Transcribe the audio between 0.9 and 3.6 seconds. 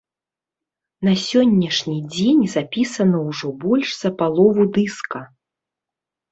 На сённяшні дзень запісана ўжо